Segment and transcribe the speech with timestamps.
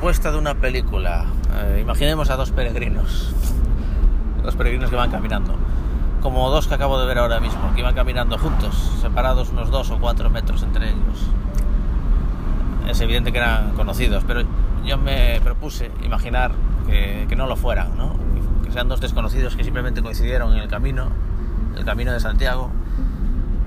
[0.00, 1.26] propuesta de una película.
[1.56, 3.34] Eh, imaginemos a dos peregrinos.
[4.42, 5.54] Dos peregrinos que van caminando.
[6.22, 9.90] Como dos que acabo de ver ahora mismo, que iban caminando juntos, separados unos dos
[9.90, 11.26] o cuatro metros entre ellos.
[12.88, 14.40] Es evidente que eran conocidos, pero
[14.86, 16.52] yo me propuse imaginar
[16.86, 18.14] que, que no lo fueran, ¿no?
[18.64, 21.08] Que sean dos desconocidos que simplemente coincidieron en el camino,
[21.76, 22.70] el camino de Santiago.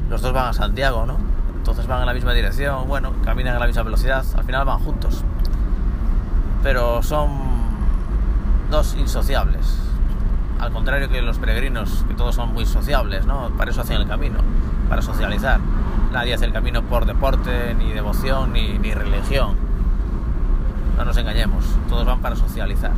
[0.10, 1.18] Los dos van a Santiago, ¿no?
[1.58, 4.80] Entonces van en la misma dirección, bueno, caminan a la misma velocidad, al final van
[4.80, 5.24] juntos
[6.64, 7.30] pero son
[8.72, 9.78] dos insociables.
[10.60, 13.50] Al contrario que los peregrinos, que todos son muy sociables, ¿no?
[13.58, 14.40] Para eso hacen el camino,
[14.88, 15.60] para socializar.
[16.14, 19.58] Nadie hace el camino por deporte, ni devoción, ni, ni religión.
[20.98, 22.94] No nos engañemos, todos van para socializar.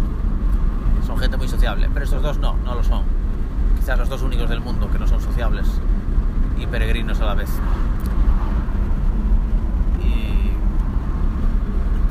[1.07, 3.03] Son gente muy sociable, pero estos dos no, no lo son.
[3.79, 5.65] Quizás los dos únicos del mundo que no son sociables
[6.59, 7.49] y peregrinos a la vez.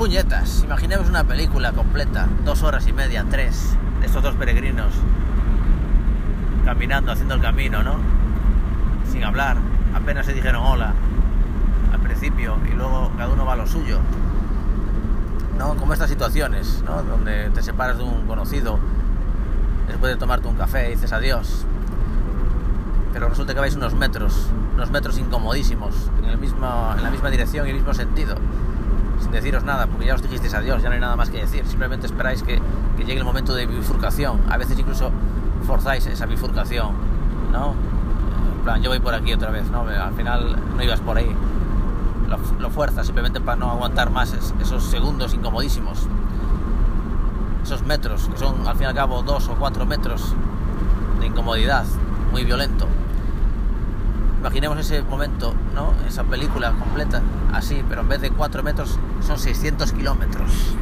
[0.04, 4.92] Puñetas, imaginemos una película completa, dos horas y media, tres, de estos dos peregrinos
[6.62, 7.94] caminando, haciendo el camino, ¿no?
[9.10, 9.56] Sin hablar,
[9.94, 10.92] apenas se dijeron hola
[11.90, 13.98] al principio y luego cada uno va a lo suyo.
[15.56, 15.74] ¿No?
[15.76, 17.02] Como estas situaciones, ¿no?
[17.02, 18.78] Donde te separas de un conocido
[19.88, 21.64] después de tomarte un café dices adiós.
[23.14, 27.30] Pero resulta que vais unos metros, unos metros incomodísimos, en, el mismo, en la misma
[27.30, 28.36] dirección y el mismo sentido
[29.34, 32.06] deciros nada, porque ya os dijisteis adiós, ya no hay nada más que decir, simplemente
[32.06, 32.60] esperáis que,
[32.96, 35.10] que llegue el momento de bifurcación, a veces incluso
[35.66, 36.92] forzáis esa bifurcación,
[37.52, 37.74] ¿no?
[38.58, 39.80] En plan, yo voy por aquí otra vez, ¿no?
[39.82, 41.34] Al final no ibas por ahí,
[42.28, 46.06] lo, lo fuerzas simplemente para no aguantar más esos segundos incomodísimos,
[47.62, 50.34] esos metros, que son al fin y al cabo dos o cuatro metros
[51.20, 51.84] de incomodidad,
[52.32, 52.86] muy violento
[54.44, 55.94] imaginemos ese momento, ¿no?
[56.06, 57.22] Esa película completa,
[57.54, 60.76] así, pero en vez de 4 metros son 600 kilómetros.